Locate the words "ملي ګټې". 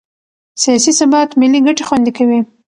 1.39-1.83